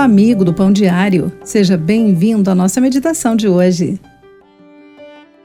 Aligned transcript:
amigo 0.00 0.44
do 0.44 0.54
Pão 0.54 0.72
Diário. 0.72 1.32
Seja 1.44 1.76
bem-vindo 1.76 2.50
à 2.50 2.54
nossa 2.54 2.80
meditação 2.80 3.34
de 3.34 3.48
hoje. 3.48 4.00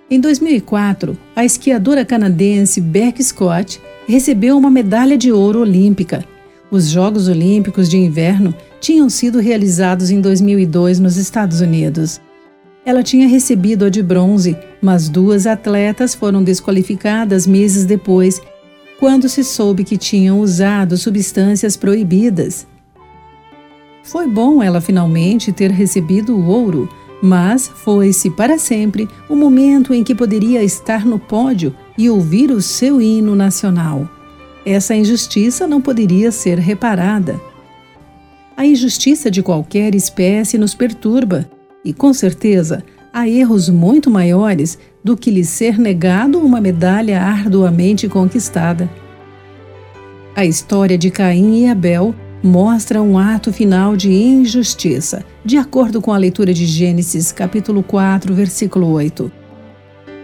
Em 0.10 0.20
2004, 0.20 1.18
a 1.36 1.44
esquiadora 1.44 2.05
canadense 2.05 2.79
Beck 2.79 3.24
Scott 3.24 3.81
recebeu 4.08 4.57
uma 4.57 4.70
medalha 4.70 5.18
de 5.18 5.32
ouro 5.32 5.61
olímpica. 5.61 6.24
Os 6.70 6.89
Jogos 6.89 7.28
Olímpicos 7.28 7.89
de 7.89 7.97
Inverno 7.97 8.54
tinham 8.79 9.10
sido 9.10 9.39
realizados 9.39 10.11
em 10.11 10.20
2002 10.21 11.00
nos 11.00 11.18
Estados 11.18 11.61
Unidos. 11.61 12.21
Ela 12.86 13.01
tinha 13.01 13.28
recebido 13.28 13.86
a 13.86 13.89
de 13.89 14.04
bronze, 14.04 14.57
mas 14.82 15.07
duas 15.07 15.47
atletas 15.47 16.14
foram 16.14 16.43
desqualificadas 16.43 17.47
meses 17.47 17.86
depois, 17.86 18.42
quando 19.00 19.29
se 19.29 19.43
soube 19.43 19.83
que 19.83 19.97
tinham 19.97 20.39
usado 20.39 20.97
substâncias 20.97 21.78
proibidas. 21.78 22.68
Foi 24.04 24.28
bom 24.28 24.62
ela 24.62 24.82
finalmente 24.82 25.54
ter 25.54 25.71
recebido 25.71 26.36
o 26.36 26.46
ouro, 26.46 26.89
mas 27.21 27.70
foi-se 27.70 28.30
para 28.30 28.60
sempre 28.60 29.07
o 29.30 29.36
momento 29.36 29.94
em 29.94 30.04
que 30.04 30.14
poderia 30.14 30.61
estar 30.61 31.06
no 31.06 31.18
pódio 31.18 31.74
e 31.98 32.09
ouvir 32.09 32.52
o 32.52 32.61
seu 32.61 33.02
hino 33.02 33.34
nacional. 33.34 34.08
Essa 34.66 34.94
injustiça 34.94 35.66
não 35.66 35.81
poderia 35.81 36.31
ser 36.31 36.59
reparada. 36.59 37.39
A 38.58 38.66
injustiça 38.66 39.31
de 39.31 39.42
qualquer 39.42 39.95
espécie 39.95 40.58
nos 40.58 40.75
perturba, 40.75 41.50
e 41.83 41.94
com 41.94 42.14
certeza 42.14 42.83
há 43.14 43.28
erros 43.28 43.70
muito 43.70 44.11
maiores 44.11 44.78
do 45.03 45.16
que 45.16 45.31
lhe 45.31 45.45
ser 45.45 45.80
negado 45.80 46.39
uma 46.39 46.59
medalha 46.59 47.22
arduamente 47.22 48.08
conquistada. 48.09 48.89
A 50.36 50.45
história 50.45 50.97
de 50.97 51.09
Caim 51.09 51.64
e 51.64 51.70
Abel 51.70 52.14
mostra 52.44 53.02
um 53.02 53.17
ato 53.17 53.53
final 53.53 53.95
de 53.95 54.11
injustiça, 54.11 55.23
de 55.45 55.55
acordo 55.55 56.02
com 56.02 56.11
a 56.11 56.17
leitura 56.17 56.53
de 56.53 56.66
Gênesis, 56.66 57.31
capítulo 57.31 57.81
4, 57.81 58.33
versículo 58.33 58.91
8. 58.91 59.31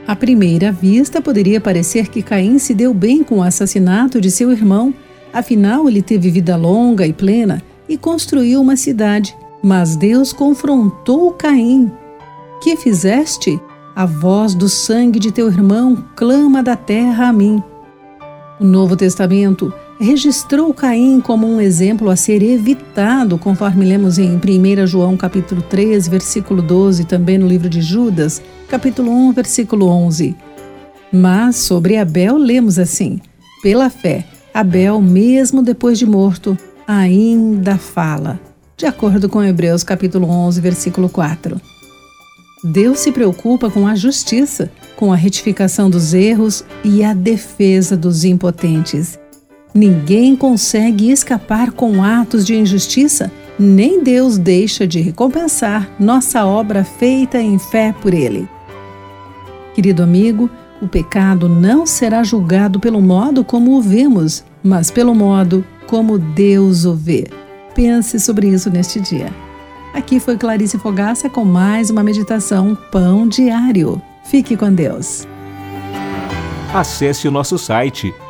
À 0.06 0.16
primeira 0.16 0.70
vista, 0.70 1.22
poderia 1.22 1.62
parecer 1.62 2.10
que 2.10 2.22
Caim 2.22 2.60
se 2.60 2.74
deu 2.74 2.94
bem 2.94 3.24
com 3.24 3.38
o 3.38 3.44
assassinato 3.44 4.20
de 4.20 4.30
seu 4.30 4.52
irmão, 4.52 4.94
afinal, 5.32 5.88
ele 5.88 6.02
teve 6.02 6.30
vida 6.30 6.58
longa 6.58 7.08
e 7.08 7.14
plena 7.14 7.64
e 7.88 7.98
construiu 7.98 8.60
uma 8.60 8.76
cidade. 8.76 9.34
Mas 9.64 9.96
Deus 9.96 10.34
confrontou 10.34 11.32
Caim. 11.32 11.92
Que 12.62 12.76
fizeste? 12.76 13.60
A 13.96 14.06
voz 14.06 14.54
do 14.54 14.68
sangue 14.68 15.20
de 15.20 15.32
teu 15.32 15.48
irmão 15.48 16.06
clama 16.16 16.62
da 16.62 16.76
terra 16.76 17.30
a 17.30 17.34
mim. 17.34 17.62
O 18.60 18.66
Novo 18.66 18.96
Testamento 18.96 19.74
registrou 20.00 20.74
Caim 20.74 21.20
como 21.20 21.46
um 21.46 21.60
exemplo 21.60 22.10
a 22.10 22.16
ser 22.16 22.42
evitado, 22.42 23.38
conforme 23.38 23.86
lemos 23.86 24.18
em 24.18 24.38
1 24.38 24.88
João 24.88 25.18
capítulo 25.18 25.62
3, 25.62 26.08
versículo 26.08 26.62
12, 26.62 27.04
também 27.04 27.38
no 27.38 27.48
livro 27.48 27.70
de 27.70 27.82
Judas, 27.82 28.42
capítulo 28.70 29.12
1, 29.12 29.34
versículo 29.34 29.88
11. 29.88 30.36
Mas 31.12 31.58
sobre 31.58 31.98
Abel 31.98 32.38
lemos 32.38 32.80
assim: 32.80 33.20
Pela 33.62 33.90
fé, 33.90 34.26
Abel, 34.54 35.02
mesmo 35.02 35.62
depois 35.62 36.00
de 36.00 36.06
morto, 36.06 36.58
ainda 36.88 37.78
fala. 37.78 38.40
De 38.78 38.86
acordo 38.86 39.28
com 39.28 39.44
Hebreus 39.44 39.84
capítulo 39.84 40.30
11, 40.30 40.62
versículo 40.62 41.10
4. 41.10 41.60
Deus 42.64 43.00
se 43.00 43.12
preocupa 43.12 43.70
com 43.70 43.86
a 43.86 43.96
justiça, 43.96 44.72
com 44.96 45.12
a 45.12 45.16
retificação 45.16 45.90
dos 45.90 46.14
erros 46.14 46.64
e 46.84 47.04
a 47.04 47.14
defesa 47.14 47.98
dos 47.98 48.24
impotentes. 48.24 49.20
Ninguém 49.74 50.36
consegue 50.36 51.12
escapar 51.12 51.72
com 51.72 52.04
atos 52.04 52.46
de 52.46 52.56
injustiça, 52.56 53.32
nem 53.58 54.04
Deus 54.04 54.38
deixa 54.38 54.88
de 54.88 55.00
recompensar 55.00 55.90
nossa 56.00 56.46
obra 56.46 56.84
feita 56.84 57.40
em 57.40 57.60
fé 57.60 57.94
por 58.02 58.14
Ele. 58.14 58.48
Querido 59.76 60.02
amigo, 60.02 60.50
o 60.82 60.88
pecado 60.88 61.48
não 61.48 61.86
será 61.86 62.24
julgado 62.24 62.80
pelo 62.80 63.02
modo 63.02 63.44
como 63.44 63.78
o 63.78 63.82
vemos, 63.82 64.44
mas 64.64 64.90
pelo 64.90 65.14
modo 65.14 65.64
como 65.86 66.18
Deus 66.18 66.86
o 66.86 66.96
vê. 66.96 67.28
Pense 67.76 68.20
sobre 68.20 68.48
isso 68.48 68.70
neste 68.70 69.00
dia. 69.00 69.32
Aqui 69.94 70.20
foi 70.20 70.38
Clarice 70.38 70.78
Fogaça 70.78 71.30
com 71.30 71.44
mais 71.44 71.90
uma 71.90 72.04
meditação 72.04 72.78
Pão 72.92 73.28
Diário. 73.28 74.02
Fique 74.24 74.56
com 74.56 74.72
Deus. 74.72 75.28
Acesse 76.74 77.28
o 77.28 77.32
nosso 77.32 77.58
site 77.58 78.14